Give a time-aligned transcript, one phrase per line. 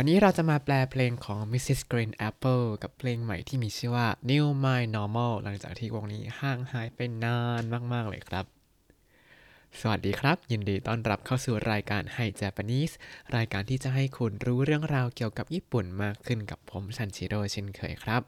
[0.00, 1.80] วันนี้เราจะมาแปลเพลงของ Mrs.
[1.90, 8.44] Green Apple กับเพลงใหม่ที่มีชื่อว่า New My Normal หลังจากที่วงนี้ห่างหายไปนานมาก ๆ เลยครับ
[9.80, 12.94] สวัสดีครับ ยินดีต้อนรับเข้าสู่รายการ Hi Japanese
[13.36, 18.22] รายการที่จะให้คุณรู้เรื่องราวเกี่ยวกับญี่ปุ่นมากขึ้นกับผมซันชิโร่เช่นเคยครับ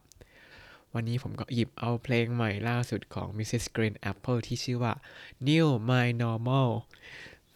[0.94, 3.64] วันนี้ผมก็หยิบเอาเพลงใหม่ล่าสุดของ Mrs.
[3.76, 4.92] Green Apple ที่ชื่อว่า
[5.48, 6.68] New My Normal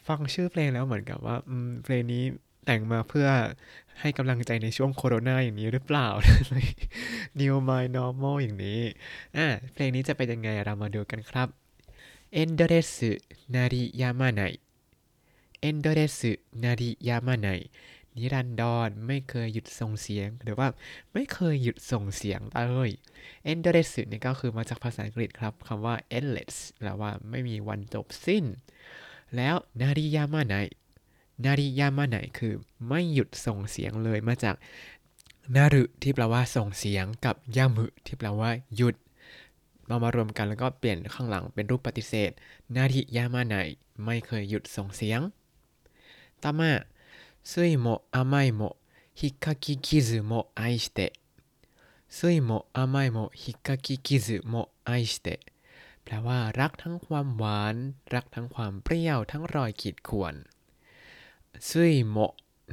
[0.06, 1.36] ฟังชื่อเพลงแล้วเหมือนกับว่า
[1.86, 2.24] เพลงนี้
[2.68, 3.28] แต่งมาเพื่อ
[4.00, 6.08] ให้กำลังใจในช่วงโคโรนาอย่างนี้หรือเปล่า
[7.40, 8.80] New My Normal อย่างนี้
[9.36, 11.48] อะเพลงนี้จะเป็นยังไงเรามาดูกันครับ
[12.40, 12.90] Endless
[13.54, 14.42] นาริยามาไน
[15.68, 16.16] Endless
[16.64, 17.48] นาริยามาไน
[18.16, 20.68] นิรันดรไม่เคยหยุดส่งเสียง หรือว่า
[21.12, 22.90] ไม่เคยหยุดส่งเสียงเลย
[23.50, 28.44] endless นี่ก็คือมาจากภาษาอังกฤษครับคำว่า endless แปลว่าไม่มีวันจบสิ้น
[29.36, 30.56] แล้ว鳴り止まな
[31.44, 32.54] い 鳴り止まない คือ
[32.88, 34.56] ไม่หยุดส่งเสียงเลยมาจาก
[35.56, 38.94] 鳴る ที่แปลว่าส่งเสียงกับ止む ที่แปลว่าหยุด
[39.86, 42.30] เอามารวมกันแล้วก็เปลี่ยนข้างหลังเป็นรูปปฏิเสธ
[42.76, 43.56] 鳴り止まない
[44.04, 45.20] ไม่เคยหยุดส่งเสียง
[46.42, 46.72] ต่อมา
[47.50, 48.60] 酸いも甘いも引っ掻
[49.20, 50.98] き傷も愛して
[52.16, 55.28] 酸いも甘いも引っ掻き傷も愛して
[56.02, 57.76] แปลว่ารักทั้งความหวาน
[58.14, 60.34] รักทั้งความเปรี้ยวทั้งรอยขีดข่วน
[61.68, 62.16] 酸いも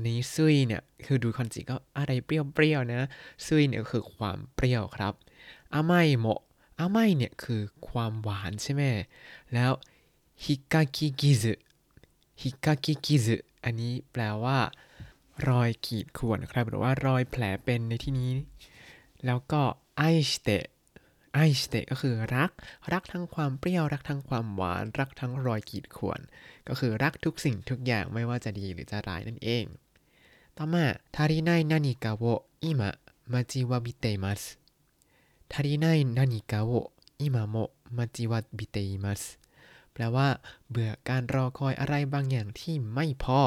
[0.05, 3.09] นี้ 酸い เนี่ย คือดูคันจิก็อะไรเปรี้ยวๆนะ
[3.45, 5.13] 酸い เนี่ยคือความเปรี้ยวครับ
[5.73, 6.25] อาไมโม
[6.79, 8.83] อาไมเนี่ยคือความหวานใช่ไหม
[9.53, 9.71] แล้ว
[10.43, 11.53] ฮิกากิกิซึ
[12.41, 14.59] ฮิกากิกิซึอันนี้แปลว่า
[15.47, 18.31] รอยขีดข่วนครับ หรือว่ารอยแผลเป็นในที่นี้
[19.25, 19.61] แล้วก็
[19.97, 20.49] 愛して
[21.33, 22.51] 愛して ก็คือรัก
[22.93, 26.19] รักทั้งความเปรี้ยว รักทั้งความหวาน รักทั้งรอยขีดข่วน
[26.73, 29.65] ก็คือรักทุกสิ่งทุกอย่างไม่ว่าจะดีหรือจะร้ายนั่นเอง
[30.57, 39.21] ต่อมา足りない何かを今も待ちわびてます足りない何かを今も待ちわびてます
[39.91, 40.27] แปลว่า
[40.69, 43.41] เบื่อการรอคอยอะไรบางอย่างที่ไม่พอ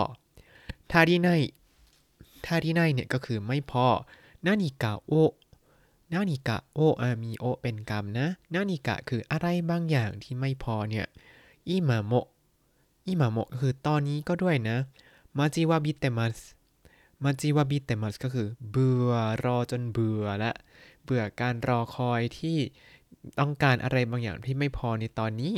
[0.91, 1.29] 足りな
[2.47, 3.87] い足りない เนี่ยก็คือไม่พอ
[4.47, 5.13] นานิกาโอ
[6.13, 11.07] นานิกะโออามีโอเป็นกรรมนะ何か คืออะไรบางอย่างที่ไม่พอเนี่ย
[11.69, 12.15] อิมาโม
[13.07, 14.77] อิมา今もคือตอนนี้ก็ด้วยนะ
[15.39, 16.39] 待ちわびてます
[17.23, 19.13] 待ちわびてます ก็คือ เบื่อ
[19.45, 20.51] รอจนเบื่อและ
[21.05, 22.59] เบื่อการรอคอยที่
[23.39, 25.55] ต้องการอะไรบางอย่างที่ไม่พอในตอนนี้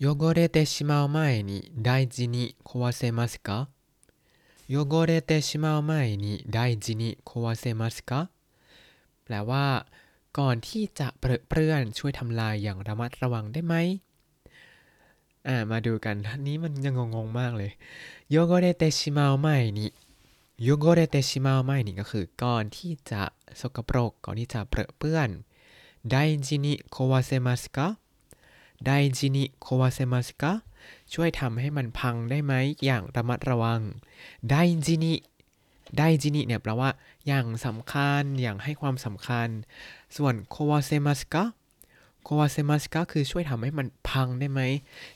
[0.00, 3.58] โยโกเรเตชิมาไม่นิไดจินิโควาเซมัสกะ
[4.70, 8.20] โยโกเรเตชิมาไม่นิไดจินิโควาเซมัสกะ
[9.24, 9.66] แปลว่า
[10.38, 13.74] ก่อนที่จะเปลื้อนช่วยทำลายอย่างระมัดระวังได้ไหม
[15.48, 17.72] อ่ามาดูกันท่านนี้มันยังงงๆมากเลย
[18.30, 19.90] โยโกเรเตชิมาไม่นี่
[20.62, 23.22] โยโกเรเตชิมาไม่นี่ก็คือก่อนที่จะ
[23.60, 25.28] สกปรกก่อนที่จะเปรอะเปื้อน
[26.10, 30.52] 大事に壊せますか大事に壊せますか
[31.12, 32.52] ช่วยทำให้มันพังได้ไหม
[32.84, 33.80] อย่างระมัดระวัง
[34.48, 34.54] 大
[34.86, 36.90] 事に大事に เนี่ยแปลว่า
[37.26, 39.48] อย่างสำคัญอย่างให้ความสำคัญ
[40.16, 44.60] ส่วน壊せますか 壊せます ก็คือช่วยทำให้มันพังได้ไหม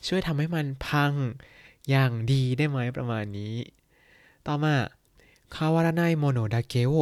[0.09, 1.13] ช่วยทำให้มันพัง
[1.91, 3.55] อย่างดีได้ไหมประมาณนี้
[4.47, 4.75] ต่อมา
[5.55, 6.95] 変わらないものだけを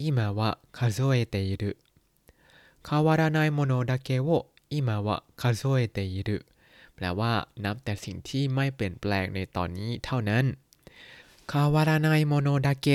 [0.00, 6.38] 今は数えている変わらないものだけ数えている
[6.94, 7.32] แปลว่า
[7.64, 10.44] นับแต่สิ่งที่ไม่เปลี่ยนแปลงในตอนนี้เท่านั้น
[11.50, 12.86] 変わらないものだけ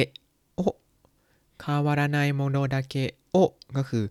[0.55, 2.95] を変わらないものだけ
[3.31, 3.35] を
[3.77, 4.05] ก็คือ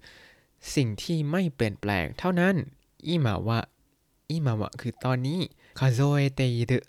[0.75, 2.55] สิ่งที่ไม่เปลี่ยนแปลงเท่านั้น
[3.07, 3.59] อิมาวะ
[4.29, 5.39] อิมาวะคือตอนนี้
[5.79, 6.79] คาโซเอเตยิรุ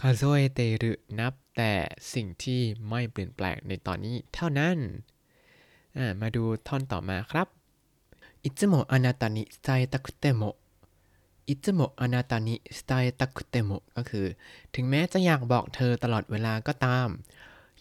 [0.00, 1.72] คาโซเอเตยิรุนับแต่
[2.14, 4.76] สิ่งที่ไม่เปลี่ยนแปลงในตอนนี้เท่านั้น
[6.20, 7.48] มาดูท่อนต่อมาครับ
[8.42, 10.56] いつもあなたに伝えたくても
[11.46, 14.26] いつもあなたに伝えたくてもก็คือ
[14.74, 17.08] ถึงแม้จะอยากบอกเธอตลอดเวลาก็ตาม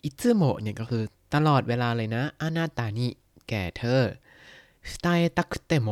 [0.03, 1.03] อิซึโมเนี่ยก็คือ
[1.35, 3.07] ตลอดเวลาเลยนะอานาตานิ
[3.49, 4.01] แก่เธอ
[4.92, 5.88] 伝えたくても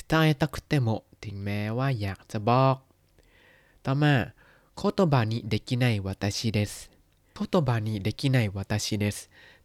[0.00, 0.88] 伝えたくても
[1.24, 2.76] ถึงแม้ว่าอยากจะบอก
[3.84, 4.14] ต่อมา
[4.76, 6.72] 言葉にできない私です
[7.34, 9.18] 言葉にできない私です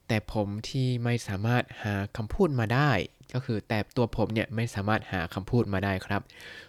[0.08, 2.92] แต่ผมที่ไม่สามารถหาคำพูดมาได้
[3.34, 6.22] ก็คือแต่ตัวผมเนี่ยไม่สามารถหาคำพูดมาได้ครับ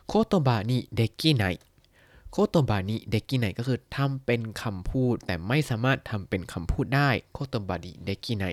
[0.06, 1.44] 言葉にできな
[2.31, 8.44] い言葉にできない ก็คือทำเป็นคำพูด แต่ไม่สามารถทำเป็นคำพูดได้言葉にできない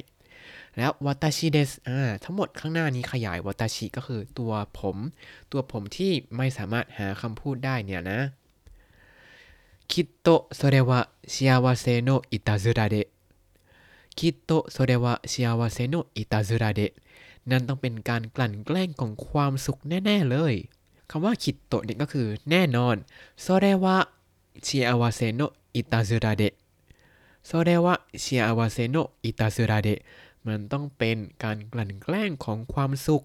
[0.78, 4.98] แล้ว 私です อ่าทั้งหมดข้างหน้านี้ขยาย 私 ก็คือตัวผม
[5.52, 8.20] ตัวผมที่ไม่สามารถหาคำพูดได้เนี่ยนะ
[9.92, 12.96] きっとそれは幸せのいたずらで
[14.18, 16.82] きっとそれは幸せのいたずらで
[17.50, 20.56] นั่นต้องเป็นการกลั่นแกล้งของความสุขแน่ ๆ เลย
[21.10, 22.96] คำว่า きっと เนี่ยก็คือแน่นอน
[23.42, 25.42] それは幸せの
[25.76, 26.44] いたずらで
[27.48, 29.90] それは幸せのいたずらで
[30.48, 33.24] มันต้องเป็นการกลั่นแกล้งของความสุข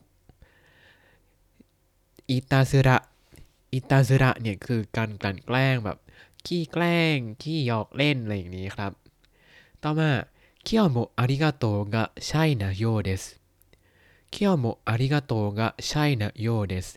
[2.30, 2.98] อิตาซึระ
[3.72, 5.98] อิตาซึระเนี่ยคือการกลั่นแกล้งแบบ
[6.46, 8.92] ขี้แกล้งขี้หยอกเล่นอะไรอย่างนี้ครับ
[9.82, 10.10] ต่อมา
[10.64, 13.22] เคียวโมอาริกาโตกะใช่นะโยเดส
[14.30, 16.88] เคียวโมอาริกาโตกะใช่นะโยเดส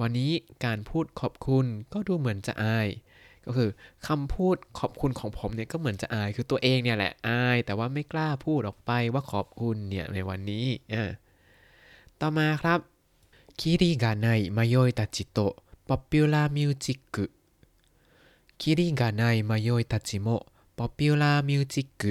[0.00, 0.32] วันนี้
[0.64, 2.88] การพูดขอบคุณก็ดูเหมือนจะอาย
[3.46, 3.70] ก็คือ
[4.08, 11.10] คำพูดขอบคุณของผมเนี่ยก็เหมือนจะอายคือตัวเองเนี่ยแหละอาย แต่ว่าไม่กล้าพูดออกไปว่าขอบคุณเนี่ยในวันนี้อ่า
[12.20, 12.80] ต่อมาครับ
[13.60, 15.38] คิริกาไนมาโยอยตาจิโต
[15.88, 17.16] ป๊อปปิวลามิวจิก
[18.60, 20.28] คิริกาไนมาโยอยตาจิโม
[20.78, 22.04] ป๊อปปิวลามิวจิก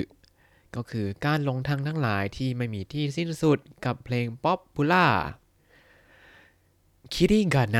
[0.75, 7.78] ก็คือการลงทางทั้งหลายที่ไม่มีที่สิ้นสุดกับเพลง popular キリがな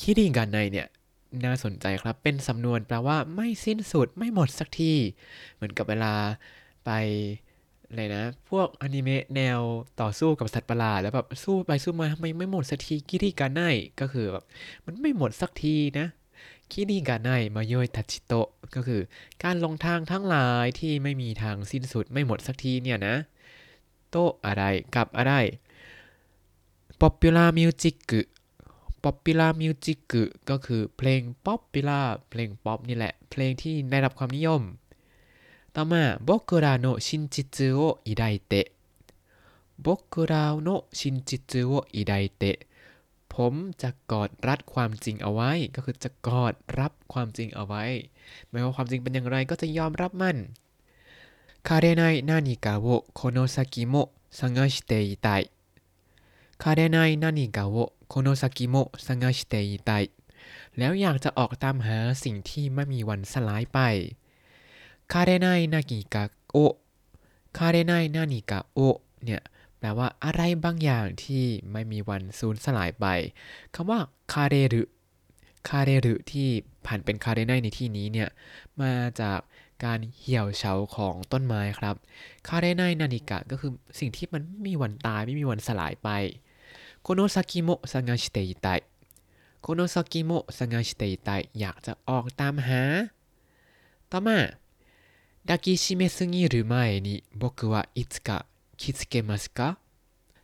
[0.00, 0.88] いキリがない เนี่ย
[1.44, 4.92] น่าสนใจครับ เป็นสำนวนแปลว่าไม่สิ้นสุดไม่หมดสักที
[5.54, 6.14] เหมือนกับเวลา
[6.84, 6.90] ไป
[7.88, 9.60] อะไรนะ พวกอนิเมะแนว
[10.00, 13.60] ต่อสู้กับสัตว์ประหลาดแล้วแบบสู้ไปสู้มาทำไมไม่หมดสักทีキリがない
[14.00, 14.44] ก็คือแบบ
[14.84, 16.06] มันไม่หมดสักทีนะ
[16.72, 19.00] คิริกาไนมาโยยทัชิโตะก็คือ
[19.44, 23.16] การลงทางทั้งหลายที่ไม่มีทางสิ้นสุดไม่หมดสักทีเนี่ยนะ
[24.10, 24.62] と อะไร
[24.96, 25.32] กับอะไร
[27.00, 27.96] popular music
[29.04, 30.12] popular music
[30.50, 34.62] ก็คือเพลง popularเพลงป๊อปนี่แหละ เพลงที่ได้รับความนิยม
[35.74, 40.68] ต่อมา僕らの真実を抱いて僕らの
[40.98, 42.56] 真実を抱いて
[43.34, 47.84] ผมจะกอดรัดความจริงเอาไว้ ก็คือจะกอดรัดความจริงเอาไว้
[48.50, 50.36] ไม่ว่าความจริงเป็นอย่างไรก็จะยอมรับมัน
[51.68, 53.94] 枯れない何かをこの先も
[54.38, 55.28] 探していた
[56.62, 57.76] い枯れない何かを
[58.14, 59.90] โคโนซากิโมะซังาชิเตอิไต
[60.78, 63.78] แล้วอยากจะออกตามหาสิ่งที่ไม่มีวันสลายไป
[65.12, 66.56] คาเรายนากิกะโอ
[67.56, 68.78] คาเรายนานิกะโอ
[69.24, 69.42] เนี่ย
[69.78, 73.06] แปลว่าอะไรบางอย่างที่ไม่มีวันสูญสลายไป
[73.74, 73.98] คำว่า
[74.32, 74.82] คาเรรุ
[75.68, 76.48] คาเรรุที่
[76.86, 78.28] ผ่านเป็นคาเรายในที่นี้เนี่ย
[78.82, 79.40] มาจาก
[79.84, 81.94] การเหี่ยวเฉาของต้นไม้ครับ
[82.48, 86.10] คาเรายนานิกะก็คือสิ่งที่มันไม่มีวันตายไม่มีวันสลายไป
[87.03, 88.67] โคโนซากิโมซังาชิเตอิไต
[89.61, 92.83] โคโนซากิโมซังาชิเตอิไตอยากจะออกตามหา
[94.11, 94.37] ต่อมา
[95.47, 98.45] 抱きしめすぎる前に僕はいつか
[98.75, 99.77] 気づけますか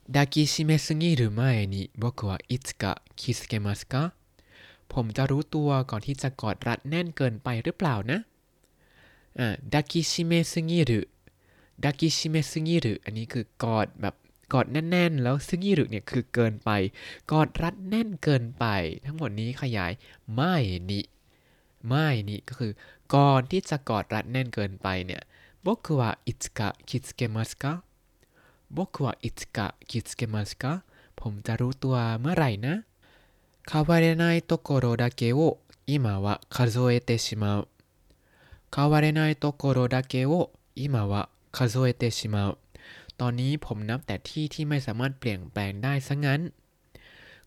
[0.08, 4.14] 抱きしめすぎる前に僕はいつか気づけますか
[4.88, 8.20] ผมจะรู้ตัวก่อนที่จะกอดรัดแน่นเกินไปหรือเปล่านะ
[9.40, 11.02] อ่าดักิชิเมซึงิรุ
[11.84, 14.16] ดักิชิเมซึงิรุอันนี้คือกอดแบบ
[14.54, 16.70] กอดแน่น ๆ แล้วซึงิรุเนี่ยคือเกินไป
[17.32, 18.66] กอดรัดแน่นเกินไป
[19.06, 19.92] ทั้งหมดนี้ขยาย
[20.34, 20.56] ไม่
[20.90, 21.02] นิ
[21.88, 22.72] ไม่นิก็คือ
[23.14, 25.22] ก่อนที่จะกอดรัดแน่นเกินไปเนี่ย
[25.66, 27.84] 僕はいつか気づけますか
[28.70, 30.84] 僕はいつか気づけますか
[31.16, 32.84] ผมจะรู้ตัวเมื่อไหร่นะ
[33.70, 35.58] 変われないところだけを
[35.88, 37.68] 今は数えてしまう
[38.76, 42.58] 変われないところだけを今は数えてしまう
[43.21, 46.41] ตอนนี้ผมนับแต่ที่ที่ไม่สามารถเปลี่ยนแปลงได้ซะงั้น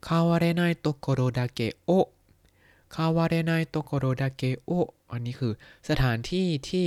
[0.08, 4.72] 変われないところだけを 変われないところだけを
[5.12, 5.54] อันนี้คือ
[5.90, 6.86] สถานที่ที่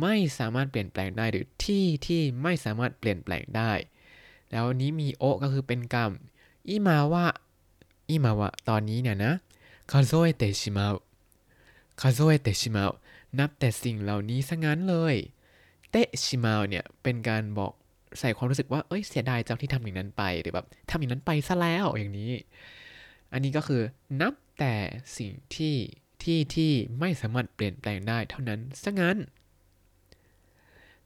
[0.00, 3.72] ไม่สามารถเปลี่ยนแปลงได้หรือที่ที่ไม่สามารถเปลี่ยนแปลงได้
[4.50, 6.10] แล้วนี้มี をก็คือเป็นกรรม
[6.68, 7.26] อิมาวะ
[8.10, 9.34] อิมาวะตอนนี้เนี่ยนะ
[9.90, 10.86] คาโซเอเตชิมา
[12.00, 12.84] คาโซเอเตชิมา
[13.38, 15.16] นับแต่สิ่งเหล่านี้ซะงั้นเลย
[15.90, 17.72] เตชิมาเนี่ยเป็นการบอก
[18.19, 22.31] ใส่ความรู้สึกว่า เอ้ย เสียดายจากที่ทำอย่างนั้นไป หรือแบบทำอย่างนั้นไปซะแล้วอย่างนี้
[23.33, 23.81] อันนี้ก็คือ
[24.21, 24.75] นับแต่
[25.17, 25.75] สิ่งที่
[26.23, 29.17] ที่ที่ไม่สามารถเปลี่ยนแปลงได้เท่านั้นซะงั้น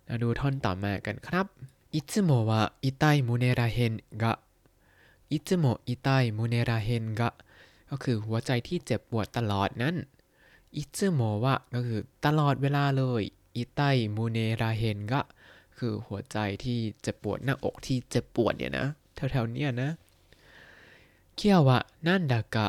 [0.07, 1.47] มาดูท่อนต่อมากันครับ
[1.95, 2.51] いつもは
[2.81, 4.23] 痛い胸らへんが
[5.29, 7.21] いつも痛い胸らへんが
[7.89, 9.95] ก็คือหัวใจที่เจ็บปวดตลอดนั้น
[10.75, 13.21] อิซึโมวะก็คือตลอดเวลาเลย
[13.55, 13.81] อิไต
[14.15, 15.21] มูเนราเฮนกะ
[15.80, 19.90] คือหัวใจที่เจ็บปวดหน้าอกที่เจ็บปวดเนี่ยนะแถวๆเนี้ยนะ
[21.36, 22.66] เคียวะนันดากะ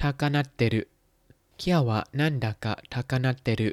[0.00, 0.82] ทากานาเตรุ
[1.58, 3.70] เคียวะนันดากะทากานาเตรุ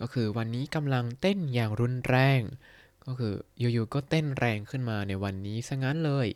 [0.00, 2.40] ก็คือวันนี้กำลังเต้นอย่างรุนแรง
[3.04, 6.28] ก็คืออยู่ๆก็เต้นแรงขึ้นมาในวันนี้ซะงั้นเลย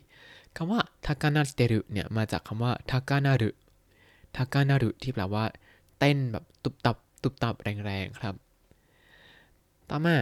[0.55, 5.45] คำว่าทากานาเตรุเนี่ยมาจากคำว่า高鳴る高鳴るที่แปลว่า
[5.99, 8.35] เต้นแบบตุบตับตุบตับแรงๆครับ
[9.89, 10.15] ต่อมา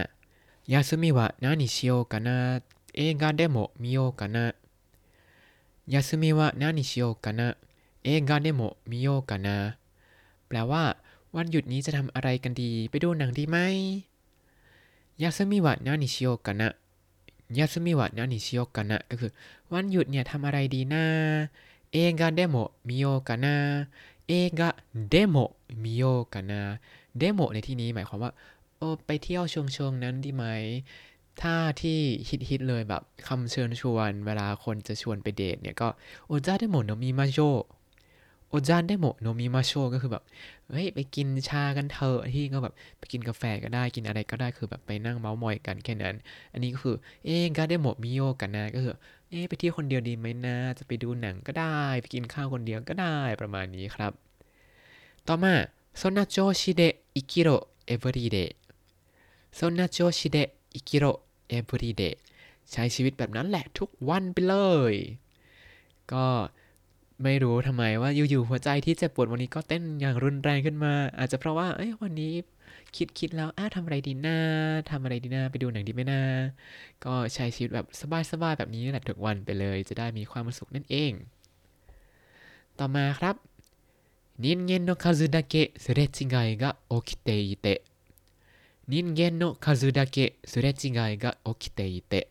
[0.72, 9.56] 休みは何しようかな 映画でも観ようかな 休みは何しようかな 映画でも観ようかな
[10.46, 10.84] แปลว่า
[11.34, 13.58] วันหยุดนี้จะทำอะไรกันดี ไปดูหนังดีไหม
[15.22, 19.30] 休みは何しようかな 休みは何しようかなก็คือ
[19.72, 21.04] วันหยุดเนี่ยทำอะไรดีนะ
[21.92, 23.54] 映画でも観よ
[24.28, 24.68] うかな 映画
[25.10, 25.36] でも
[25.82, 28.32] 観ようかな でもในที่นี้หมายความว่า
[28.82, 30.44] เออไปเที่ยวเชิงเชงนั้นดีไหม
[31.42, 35.88] ถ้าที่ฮิตฮิตเลยแบบคำเชิญชวน เวลาคนจะชวนไปเดทเนี่ยก็
[36.26, 40.24] お茶でも飲みましょう お茶でも飲みましょうก็คือแบบ
[40.70, 46.14] เฮ้ยไปกินชากันเถอะที่ก็แบบไปกินกาแฟก็ได้กินอะไรก็ได้คือแบบไปนั่งเมาส์มอยกันแค่นั้น
[46.52, 48.94] อันนี้ก็คือ映画でも観ようかなก็คือ
[49.30, 54.12] เอ๊ไปเที่ยวคนเดียวดีไหมนะ จะไปดูหนังก็ได้ ไปกินข้าวคนเดียวก็ได้ประมาณนี้ครับ
[55.28, 55.54] ต่อมา
[55.98, 57.48] そんな調子で生きろ
[57.86, 58.59] everyday
[59.57, 60.37] そんな調子で
[60.73, 61.05] 生きろ
[61.49, 62.13] everyday
[62.71, 64.55] ใช้ชีวิตแบบนั้นแหละทุกวันไปเล
[64.91, 64.93] ย
[66.13, 66.25] ก็
[67.23, 72.33] ไม่รู้ทำไมว่าอยู่ๆหัวใจที่เจ็บปวดวันนี้ก็เต้นอย่างรุนแรงขึ้นมา อาจจะเพราะว่าเอ้ยวันนี้
[72.95, 74.37] คิดคิดแล้วอ้าทำอะไรดีนะ
[74.89, 76.21] ทำอะไรดีนะไปดูหนังดีไหมนะ
[77.05, 77.85] ก็ใช้ชีวิตแบบ
[78.31, 81.11] สบายๆแบบนี้แหละทุกวันไปเลย จะได้มีความสุขนั่นเอง
[82.79, 83.35] ต่อมาครับ
[84.37, 86.07] 人間の数だけすれ違
[86.53, 87.67] いが起きていて
[88.89, 92.29] 人間の数だけすれ違いが起きていて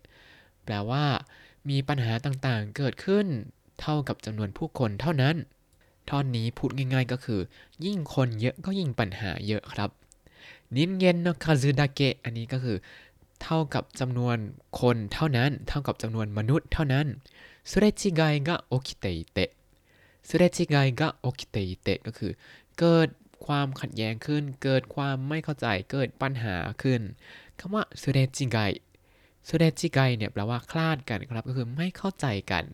[0.64, 1.04] แปลว่า
[1.68, 3.26] มีปัญหาต่างๆ เกิดขึ้น
[3.80, 5.36] เท่ากับจำนวนผู้คนเท่านั้น
[6.10, 7.40] ท่อนนี้พูดง่ายๆก็คือ
[7.84, 9.90] ยิ่งคนเยอะก็ยิ่งปัญหาเยอะครับ
[10.76, 12.76] นินเย็นโนคาซึดาเกะอันนี้ก็คือ
[13.42, 14.36] เท่ากับจำนวน
[14.80, 17.06] คนเท่านั้น เท่ากับจำนวนมนุษย์เท่านั้น
[17.70, 19.50] สุเรจิไกกะโอคิเตอิเตะ
[20.28, 22.32] สุเรจิไกกะโอคิเตอิเตะก็คือ
[22.78, 23.08] เกิด
[23.45, 27.01] ความขัดแย้งขึ้น เกิดความไม่เข้าใจเกิดปัญหาขึ้น
[27.59, 28.57] คำว่าสุเรจิไก
[29.47, 32.65] สุเรจิไกเนี่ยแปลว่าคลาดกันครับก็คือไม่เข้าใจกัน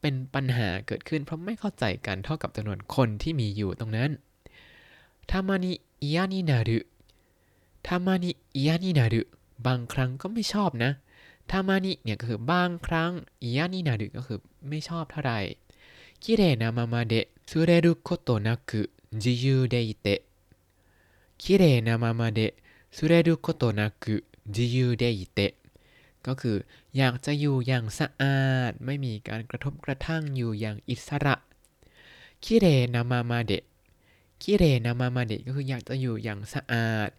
[0.00, 4.10] เป็นปัญหาเกิดขึ้น เพราะไม่เข้าใจกันเท่ากับจำนวนคนที่มีอยู่ตรงนั้น
[5.30, 6.78] ทามานิอิยานินารุ
[7.86, 9.22] ทามานิอิยานินารุ
[9.66, 10.92] บางครั้งก็ไม่ชอบนะ
[11.50, 13.10] ทามานิเนี่ยก็คือบางครั้ง
[13.42, 15.40] อิยานินารุก็คือไม่ชอบเท่าไหร่
[16.22, 18.82] คิเรนามามาเดะสุเรรุโคโตนักุ
[19.15, 20.23] 自由でいて
[21.37, 22.55] 綺麗なままで
[22.91, 25.55] สุเรรุโคโตนักุ自由でいて
[26.27, 26.57] ก็คือ
[26.97, 31.35] อยากจะอยู่อย่างสะอาด ไม่มีการกระทบกระทั่งอยู่อย่างอิสระ
[32.43, 33.63] คิเรนามามาเดะ
[34.41, 37.09] คิเรนามามาเดะก็คืออยากจะอยู่อย่างสะอาด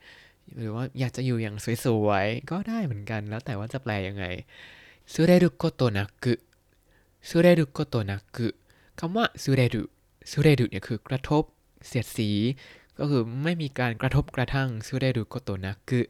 [0.57, 4.25] หรือว่าอยากจะอยู่อย่างสวยๆ ก็ได้เหมือนกัน แล้วแต่ว่าจะแปลยังไง
[5.13, 6.35] สุเรรุโคโตนักุ
[7.29, 8.49] สุเรรุโคโตนักุ
[8.99, 9.83] คำว่าสุเรรุ
[10.31, 11.45] สุเรรุเนี่ยคือกระทบ
[11.86, 12.30] เสียดสี
[13.00, 16.02] ก็คือไม่มีการกระทบกระทั่ง擦れることなく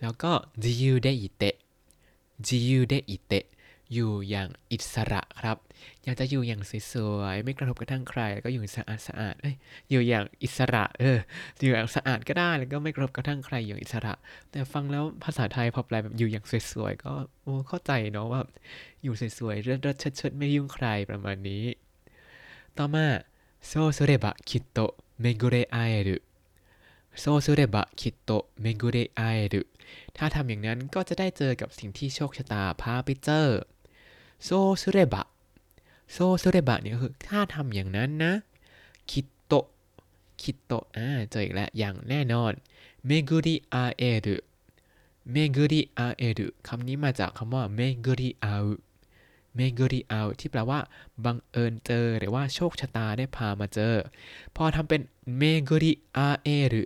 [0.00, 3.44] แล้วก็自由でいて 自由でいて
[3.92, 5.56] อยู่อย่างอิสระครับ
[6.04, 9.56] อยากจะอยู่อย่างสวยๆ ไม่กระทบกระทั่งใคร แล้วก็อยู่สะอาดสะอาดเอ้ย
[9.90, 11.18] อยู่อย่างอิสระ เออ
[11.60, 14.14] อยู่อย่างสะอาดก็ได้ แล้วก็ไม่กระทบกระทั่งใครอย่างอิสระ
[14.50, 18.40] แต่ฟังแล้วภาษาไทยพอแปลแบบอยู่อย่างสวยๆ ก็โอ้เข้าใจเนาะว่า
[19.02, 21.64] อยู่สวยๆ เริดๆเชิดๆ ไม่ยุ่งใครประมาณนี้
[22.78, 23.06] ต่อมา
[23.61, 26.23] そうすればきっと巡れ会える
[27.15, 29.67] そうすればきっと巡れ会える
[30.17, 33.47] ถ้าทำอย่างนั้นก็จะได้เจอกับสิ่งที่โชคชะตาพาไปเจอ
[34.43, 34.49] โซ
[34.81, 35.27] สุเรบะ
[36.11, 38.33] โซสุเรบะเนี่ยก็คือถ้าทำอย่างนั้นนะ
[39.11, 39.53] คิดโต
[40.41, 42.51] คิดโตอ่าเจออีกแล้วอย่างแน่นอน
[43.05, 44.37] เมกุริอาเอรุ
[45.31, 48.53] เมกุริอาเอรุคำนี้มาจากคำว่าเมกุริอา
[49.54, 50.80] เมกุริอาที่แปลว่า
[51.24, 53.94] บังเอิญเจอ หรือว่าโชคชะตาได้พามาเจอ
[54.56, 55.00] พอทำเป็น
[55.36, 56.84] เมกุริอาเอรุ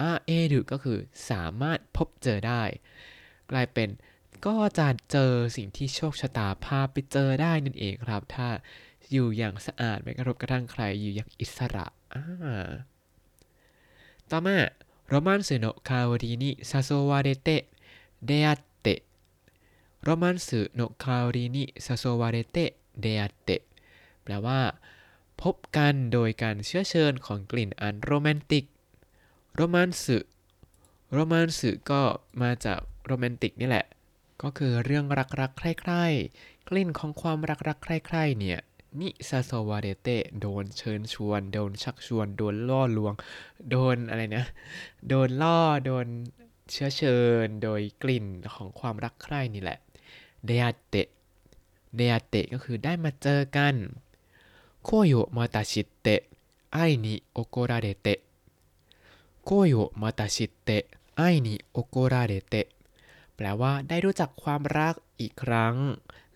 [0.00, 0.98] อาเอรุก็คือ
[1.30, 2.62] สามารถพบเจอได้
[3.50, 3.88] กลายเป็น
[4.46, 8.48] ก็จะเจอสิ่งที่โชคชะตาพาไปเจอได้นั่นเองครับ ถ้า
[9.10, 11.86] อยู่อย่างสะอาดไม่กระทบกระทั่งใครอยู่อย่างอิสระ
[14.30, 14.56] ต่อมา
[15.08, 23.50] ロマンスの香りに誘われて出会って ロマンスの香りに誘われて出会って
[24.22, 24.60] แปลว่า
[25.42, 28.64] พบกันโดยการเชื้อเชิญของกลิ่นอันโรแมนติก
[29.54, 32.02] ロマンスロマンスก็
[32.42, 33.86] มาจากโรแมนติกนี่แหละ
[34.42, 35.04] ก็คือเรื่อง
[35.40, 38.58] รักๆใคร่ๆกลิ่นของความรักๆใคร่ๆเนี่ย
[39.00, 40.08] นิซาโซวาเดเต
[40.40, 43.14] โดนเชิญชวน โดนชักชวน โดนล่อลวง
[43.70, 44.44] โดนอะไรนะ
[45.08, 46.06] โดนล่อ โดน
[46.70, 49.78] เชื้อเชิญ โดยกลิ่นของความรักใคร่นี่แหละ
[50.46, 51.08] เดอาเตะ
[51.96, 53.74] เดอาเตะก็คือได้มาเจอกัน
[54.88, 56.20] คุยโอมาตาชิเตะ
[56.72, 58.18] ไอนิโอโกราเดเตะ
[59.48, 60.84] 恋をまた知って愛
[61.16, 62.66] に怒られて
[63.36, 65.74] แปลว่าได้รู้จักความรักอีกครั้ง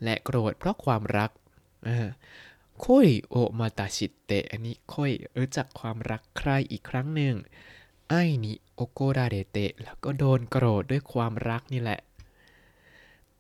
[0.03, 1.31] และโกรธเพราะความรัก
[2.85, 7.35] 恋をまた知って อันนี้ 恋รู้จักความรักใครอีกครั้งหนึ่ง
[8.09, 12.01] 愛に怒られてแล้วก็โดนโกรธด้วยความรักนี่แหละ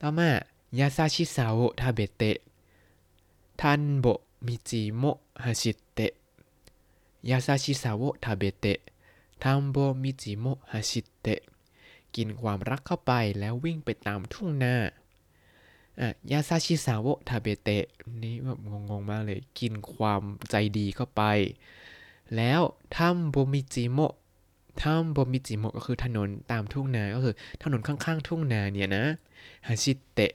[0.01, 0.31] ต่อมา
[0.77, 4.07] 優しさを食べて田んぼ
[4.47, 5.03] 道も
[5.45, 11.41] 走って 優しさを食べて田んぼ道も走って
[12.15, 14.75] กินความรักเข้าไปแล้ววิ่งไปตามทุ่งนา
[16.01, 17.85] อะ優しさを食べて
[18.23, 21.23] นี่แบบงงๆมากเลย กินความใจดีเข้าไป
[22.37, 22.61] แล้ว
[22.97, 23.99] 田んぼ道も
[24.83, 29.05] 田んぼ道もก็คือถนนตามทุ่งนา ก็คือถนนข้างๆทุ่งนาเนี่ยนะ
[29.67, 30.33] 走って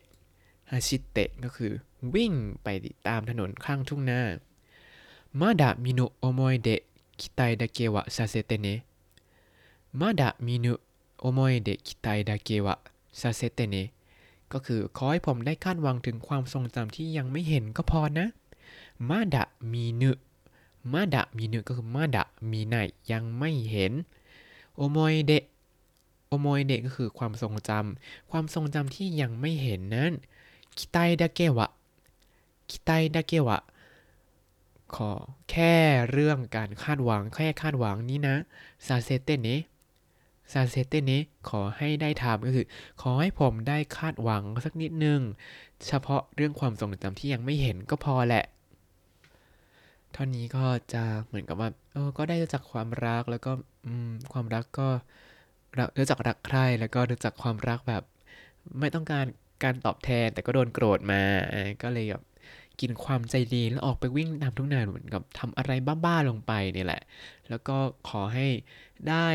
[0.72, 1.72] 走ってก็คือ
[2.16, 2.68] วิ่งไป
[3.08, 4.22] ตามถนนข้างทุ่งนา
[5.40, 8.68] まだ見ぬ思い出 期待だけはさせてね
[10.00, 13.76] まだ見ぬ思い出 期待だけはさせてね
[14.52, 18.28] ก็คือขอให้ผมได้คาดหวังถึงความทรงจำที่ยังไม่เห็นก็พอนะ
[19.10, 22.76] まだ見ぬまだ見ぬก็คือまだ見ない
[23.12, 23.92] ยังไม่เห็น
[24.76, 25.44] โอโมยเดะ
[26.28, 30.12] โอโมยเดะก็คือความทรงจำความทรงจำที่ยังไม่เห็นนั้น
[30.78, 31.70] คิไตดะเกวะ
[32.70, 33.50] คิไตดะเกว
[34.96, 35.12] ขอ
[35.52, 35.74] แค่
[36.12, 38.36] เรื่องการคาดหวังแค่คาดหวังนี้นะ
[38.88, 39.62] ซาเซเตเนะ
[40.52, 42.66] ซาเซเตเนะขอให้ได้ทำก็คือ
[43.02, 45.22] ขอให้ผมได้คาดหวังสักนิดนึง
[45.88, 48.44] เฉพาะเรื่องความทรงจำที่ยังไม่เห็นก็พอแหละ
[50.16, 53.52] ท่อนนี้ก็จะเหมือนกับว่าเออก็ได้รู้จักความรักแล้วก็
[54.34, 54.88] ความรักก็
[55.98, 58.04] รู้จักรักใครแล้วก็รู้จักความรักแบบ
[58.80, 59.26] ไม่ต้องการ
[59.64, 61.22] การตอบแทนแต่ก็โดนโกรธมา
[61.82, 62.24] ก็เลยแบบ
[62.82, 65.72] กินความใจดีแล้วออกไปวิ่งตามทุ่งนาเหมือนกับทำอะไร
[66.06, 67.02] บ้าๆลงไปนี่แหละ
[67.50, 67.78] แล้วก็
[68.10, 68.48] ขอให้
[69.10, 69.28] ได้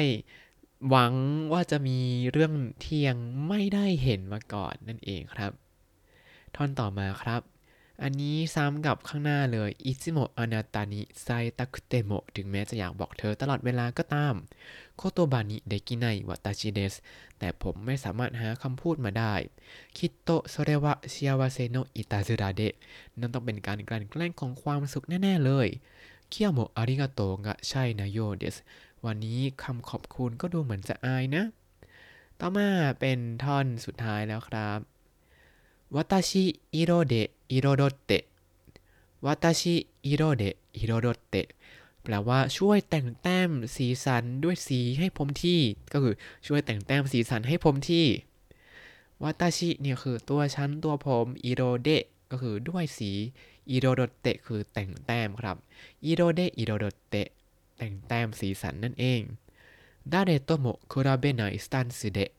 [0.89, 1.13] หวัง
[1.53, 1.99] ว่าจะมี
[2.33, 2.53] เรื่อง
[2.85, 5.53] ที่ยังไม่ได้เห็นมาก่อนนั่นเองครับ
[6.57, 7.43] ท่อนต่อมาครับ
[8.02, 14.34] อันนี้ซ้ำกับข้างหน้าเลยอิซิโมะอนาตานิไซたくてもถึงแม้จะอยากบอกเธอตลอดเวลาก็ตาม
[14.97, 16.95] 言葉にできない私です
[17.39, 19.34] แต่ผมไม่สามารถหาคำพูดมาได้
[19.97, 22.75] きっとそれは幸せのいたずらで
[23.19, 25.69] นั่นต้องเป็นการกลั่นแกล้งของความสุขแน่ ๆ เลย
[26.30, 28.56] 今日もありがとうがシャイなようです
[29.04, 31.45] วันนี้คำขอบคุณก็ดูเหมือนจะอายนะ
[32.41, 32.69] ต่อมา
[33.00, 34.80] เป็นท่อนสุดท้ายแล้วครับ
[35.95, 41.47] 私色で彩って 私色で彩って
[42.02, 45.61] แปลว่าช่วยแต่งแต้มสีสันด้วยสีให้ผมที่
[45.93, 46.15] ก็คือ
[46.47, 48.06] ช่วยแต่งแต้มสีสันให้ผมที่
[49.23, 53.11] 私เนี่ยคือตัวฉันตัวผม色でก็คือด้วยสี
[53.71, 55.56] อิโรโดเตะคือแต่งแต้มครับ
[56.06, 57.28] อิโรเดะอิโรโดเตะ
[57.78, 59.23] แต่งแต้มสีสันนั่นเอง
[60.13, 62.30] 誰とも比べないスタンスで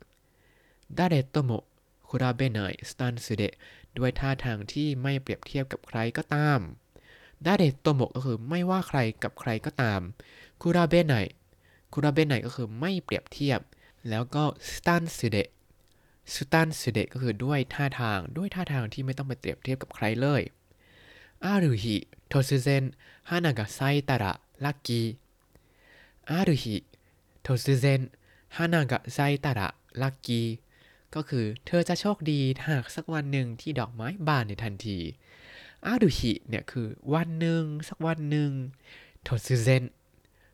[0.97, 1.51] ดาเรโตโม
[2.07, 3.53] คุราเบไนสตันสุเดะ
[3.97, 6.59] ด้วยท่าทางที่ไม่เปรียบเทียบกับใครก็ตาม
[7.45, 10.01] ดาเรโตโมก็คือไม่ว่าใครกับใครก็ตาม
[10.61, 11.15] คุราเบไน
[11.93, 13.59] คุราเบไนก็คือไม่เปรียบเทียบ
[14.09, 15.49] แล้วก็สตันสุเดะ
[16.33, 20.41] สตันสุเดะก็คือด้วยท่าทางด้วยท่าทางที่ไม่ต้องไปเปรียบเทียบกับใครเลย
[21.45, 21.97] อารุฮิ
[22.27, 22.83] โทซุเซน
[23.29, 24.33] ฮานากะไซตาระ
[24.65, 25.01] ลักกี
[26.31, 26.77] อารุฮิ
[27.41, 28.01] โทซุเซน
[28.55, 29.67] ฮานากะไซตาระ
[30.01, 30.47] ลักกี้
[31.15, 34.97] ก็คือเธอจะโชคดีหากสักวันหนึ่งที่ดอกไม้บานในทันที
[35.85, 38.51] อารุฮิเนี่ยคือวันหนึ่งสักวันหนึ่ง
[39.23, 39.83] โทซุเซน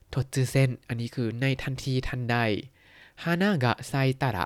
[0.09, 2.35] โทซุเซนอันนี้คือในทันทีทันใด
[3.23, 4.45] ฮานากะไซตาระ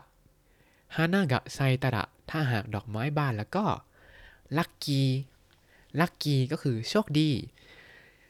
[0.96, 3.66] ฮานากะไซตาระถ้าหากดอกไม้บานแล้วก็
[4.58, 5.10] ลัคกี้
[6.00, 7.30] ลัคกี้ก็คือโชคดี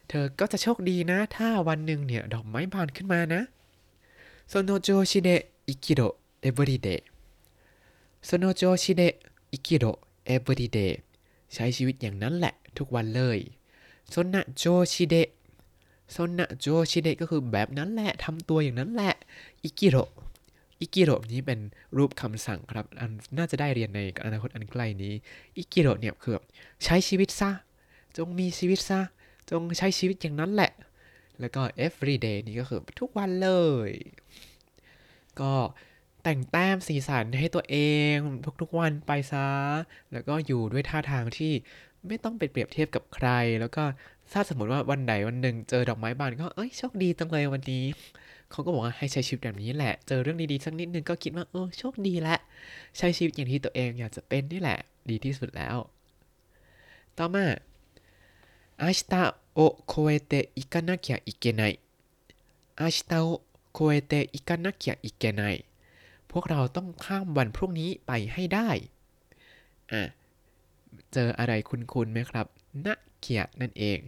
[0.10, 3.42] เธอก็จะโชคดีนะ ถ้าวันหนึ่งเนี่ย ดอกไม้บานขึ้นมานะ
[4.50, 10.78] そんな調子で生きろ everyday そんな調子で生きろ everyday
[11.54, 13.40] ใช้ชีวิตอย่างนั้นแหละทุกวันเลย
[14.10, 15.15] そんな調子で
[16.12, 19.14] そんな調子でก็คือแบบนั้นแหละทำตัวอย่างนั้นแหละ
[19.64, 19.98] อิกิโด
[20.80, 21.60] อิกิโรนี้เป็น
[21.98, 25.14] รูปคำสั่งครับอันน่าจะได้เรียนในอนาคตอันใกล้นี้
[25.58, 26.40] อิกิโรเนี่ยคือ
[26.84, 27.52] ใช้ชีวิตซะ
[28.18, 29.00] จงมีชีวิตซะ
[29.50, 30.72] จงใช้ชีวิตอย่างนั้นแหละ
[31.40, 33.50] แล้วก็ every day นี่ก็คือทุกวันเล
[33.90, 33.92] ย
[35.40, 35.54] ก็
[36.24, 37.78] แต่งแต้มสีสันให้ตัวเอ
[38.14, 38.16] ง
[38.62, 39.48] ทุกๆวันไปซะ
[40.12, 41.54] แล้วก็อยู่ด้วยท่าทางที่
[42.08, 43.28] ไม่ต้องเปรียบเทียบกับใคร
[43.60, 43.84] แล้วก็
[44.32, 47.86] ถ้าสมมติว่าวันไหนวันหนึ่งเจอดอกไม้บานก็เอ้ยโชคดีจังเลยวันนี้
[48.52, 52.36] เขาก็บอกว่าให้ใช้ชีวิตแบบนี้แหละ เจอเรื่องดีๆสักนิดนึงก็คิดว่าเออโชคดีและ
[52.98, 54.80] ใช้ชีวิตอย่างที่ตัวเองอยากจะเป็นนี่แหละ
[55.10, 55.78] ดีที่สุดแล้ว
[57.18, 57.46] ต่อมา
[58.82, 65.42] 明日を越えていかなきゃいけない 明日を越えていかなきゃいけない
[66.32, 68.70] พวกเราต้องข้ามวันพรุ่งนี้ไปให้ได้
[69.92, 70.02] อะ
[71.13, 72.46] เจออะไรคุ้นๆไหมครับ
[72.86, 74.00] なきゃนั่นเอง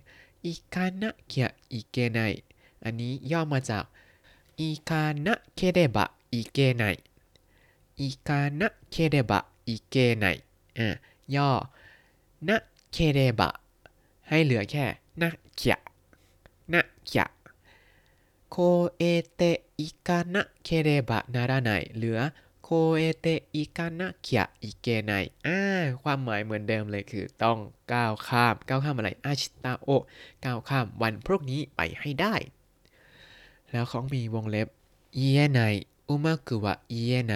[0.46, 2.20] いかなきゃいけない
[2.84, 3.84] อันนี้ย่อมาจาก
[4.60, 6.84] 行かなければいけな
[8.00, 10.26] い 行かなければいけない
[10.78, 10.88] อะ
[11.36, 11.50] ย่อ
[12.48, 13.50] なければ
[14.28, 14.86] ให้เหลือแค่
[15.22, 17.24] なきゃ なきゃ
[18.52, 18.58] 越え
[18.98, 22.20] て行かなければならない เหลือ
[22.64, 25.12] 越えて行かなきゃいけない
[25.46, 25.60] อ่า
[26.02, 27.58] ความหมายเหมือนเดิมเลยคือต้อง
[27.94, 29.90] ก้าวข้ามก้าวข้ามอะไรอาชิตาโอ
[30.46, 32.36] ก้าวข้ามวันพรุ่งนี้ไปให้ได้
[33.72, 34.68] แล้วเขามีวงเล็บ
[35.14, 35.60] เอียไน
[36.08, 37.34] อุมากุวะเอียไน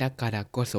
[0.00, 0.74] ดาการะโกโซ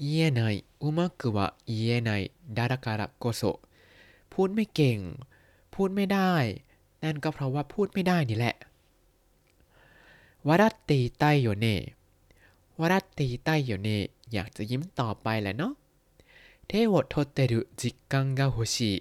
[0.00, 0.40] เอียไน
[0.82, 2.10] อุมากุวะเอียไน
[2.56, 3.42] ดาการะโกโซ
[4.32, 4.98] พูดไม่เก่ง
[5.74, 6.32] พูดไม่ได้
[7.04, 8.56] นั่นก็เพราะว่าพูดไม่ได้นี่แหละ
[10.60, 11.76] รัตตีไตโยเน่
[12.78, 13.98] วารัตตีไตโยเน่
[14.32, 15.72] อยากจะยิ้มต่อไปแหละเนาะ
[16.68, 18.92] เทวโทเตรุจิกังกาโฮชิ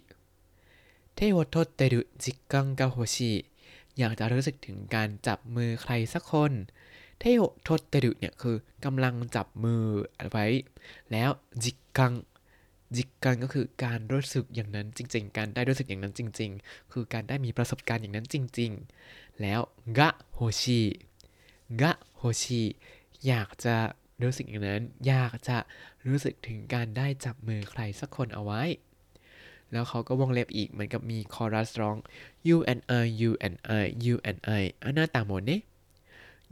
[1.16, 3.34] เทวโทเตรุจิกังกาโฮชิ
[3.98, 6.54] อยากจะรู้สึกถึงการจับมือใครสักคน
[7.20, 9.82] เทวโทเตรุเนี่ยคือกำลังจับมือ
[10.32, 10.46] ไว้
[11.12, 11.30] แล้ว
[11.64, 12.14] จิกัง
[12.96, 18.72] จิกังก็คือการรู้สึกอย่างนั้นจริง ๆ การได้รู้สึกอย่างนั้นจริง ๆ คือการได้มีประสบการณ์อย่างนั้นจริง
[19.08, 19.60] ๆ แล้ว
[19.98, 20.82] กะโฮชิ
[21.82, 22.64] กะโฮชิ
[23.28, 23.76] อยากจะ
[24.22, 25.58] รู้สึกอย่างนั้น อยากจะ
[26.08, 28.62] รู้สึกถึงการได้จับมือใครสักคนเอาไว้
[29.72, 31.98] แล้วเขาก็วงเล็บอีกเหมือนกับมีคอรัสร้อง
[32.48, 35.52] you and I you and I you and I อันนาตาโมเน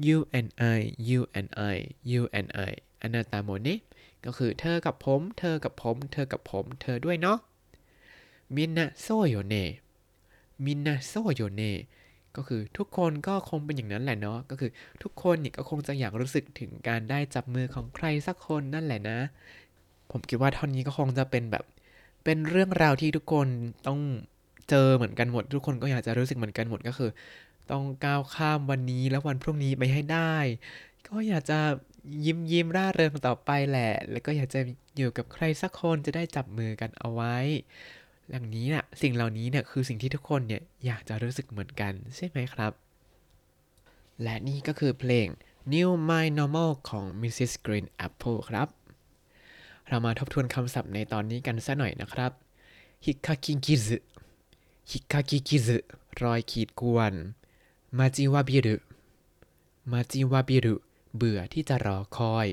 [0.07, 0.79] you and I
[1.09, 1.75] you and I
[2.11, 3.67] you and I อันนาตาโมเน
[4.25, 7.37] ก็คือเธอกับผม เธอกับผม เธอกับผม เธอด้วยเนาะ
[8.55, 9.55] มินนะโซโยเน
[10.65, 11.61] มินนะโซโยเน
[12.39, 14.71] ก็คือทุกคนก็คงเป็นอย่างนั้นแหละเนาะก็คือ
[15.03, 19.19] ทุกคนเนี่ยก็คงจะอยากรู้สึกถึงการได้จับมือของใครสักคนนั่นแหละนะ
[20.11, 21.63] ผมคิดว่าท่อนนี้ก็คงจะเป็นแบบ
[22.23, 23.47] เป็นเรื่องราวที่ทุกคน
[23.87, 23.99] ต้อง
[24.69, 27.09] เจอเหมือนกันหมด ทุกคนก็อยากจะรู้สึกเหมือนกันหมดก็คือ
[27.71, 30.35] ต้องก้าวข้ามวันนี้แล้ววันพรุ่งนี้ไปให้ได้
[31.07, 31.59] ก็อยากจะ
[32.25, 34.59] ยิ้มยิ้มร่าเริงต่อไปแหละ แล้วก็อยากจะ
[34.97, 37.35] อยู่กับใครสักคนจะได้จับมือกันเอาไว้
[38.31, 42.71] อย่างนี้น่ะสิ่งเหล่านี้เนี่ยคือสิ่งที่ทุกคนเนี่ยอยากจะรู้สึกเหมือนกันใช่ไหมครับ
[44.23, 45.27] และนี่ก็คือเพลง
[45.73, 47.53] New My Normal ของ Mrs.
[47.65, 48.67] Green Apple ครับ
[49.87, 52.31] เรามาทบทวนคำศัพท์ในตอนนี้กันสักหน่อยนะครับ
[53.05, 53.97] ฮิคากิกิซึ
[54.91, 55.77] ฮิคากิกิซึ
[56.21, 57.13] รอยขีดกวน
[57.97, 58.75] มาจิวาบิรุ
[59.91, 60.75] มาจิวาบิรุ
[61.15, 62.47] เบื่อที่จะรอคอย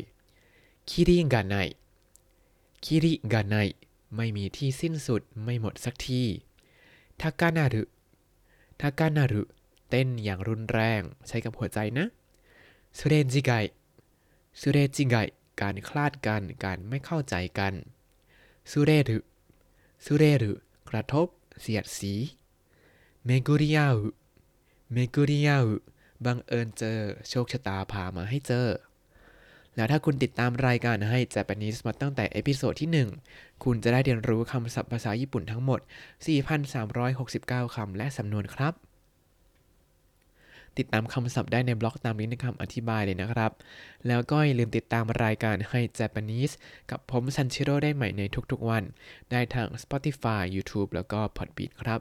[0.88, 1.54] คิริกาไน
[2.84, 3.42] คิริกา
[4.16, 6.22] ไม่มีที่สิ้นสุดไม่หมดสักที
[7.20, 7.84] ทากานารุ
[8.80, 9.42] ทากานารุ
[9.90, 12.06] เต้นอย่างรุนแรงใช้กับหัวใจนะ
[12.98, 13.52] สุเรจิไก
[14.60, 15.16] สุเรจิไก
[15.60, 17.74] การคลาดกันการไม่เข้าใจกัน
[18.70, 19.18] สุเรรุ
[20.04, 20.52] สุเรรุ
[20.90, 21.26] กระทบ
[21.60, 22.14] เสียดสี
[23.24, 24.08] เมกุริยาอุ
[24.92, 25.74] เมกุริยาอุ
[26.24, 26.98] บังเอิญเจอ
[27.28, 28.68] โชคชะตาพามาให้เจอ
[29.76, 32.90] แล้วถ้าคุณติดตามรายการให้ Japanese มาตั้งแต่เอพิโซดที่
[33.34, 35.80] 1 คุณจะได้เรียนรู้คำศัพท์ภาษาญี่ปุ่นทั้งหมด
[36.98, 38.74] 4,369 คำและสำนวนครับ
[40.78, 43.52] ติดตามคำศัพท์ได้ในบล็อกตามลิงก์ในคำอธิบายเลยนะครับ
[44.08, 46.54] แล้วก็อย่าลืมติดตามรายการให้ Japanese
[46.90, 48.82] กับผมซันชิโร่ได้ใหม่ในทุกๆวัน
[49.30, 52.00] ได้ทาง Spotify YouTube แล้วก็ Podbean ครับ